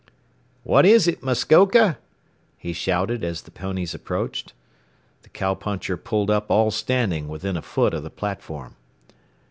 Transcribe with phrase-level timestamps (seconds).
[0.63, 1.99] "What is it, Muskoka?"
[2.57, 4.53] he shouted as the ponies approached.
[5.21, 8.77] The cow puncher pulled up all standing within a foot of the platform.